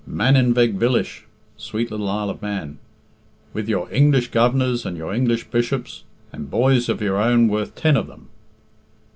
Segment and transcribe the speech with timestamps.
[0.07, 1.25] "Mannin veg villish
[1.57, 2.79] (sweet little Isle of Man),
[3.53, 7.95] with your English Governors and your English Bishops, and boys of your own worth ten
[7.95, 8.25] of them.